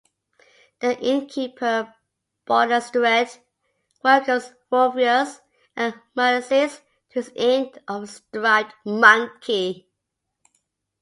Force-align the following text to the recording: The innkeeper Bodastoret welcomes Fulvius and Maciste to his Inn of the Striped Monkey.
The 0.79 0.97
innkeeper 0.97 1.93
Bodastoret 2.47 3.37
welcomes 4.03 4.51
Fulvius 4.71 5.41
and 5.75 5.93
Maciste 6.17 6.81
to 7.11 7.19
his 7.19 7.29
Inn 7.35 7.69
of 7.87 8.01
the 8.01 8.07
Striped 8.07 8.73
Monkey. 8.83 9.91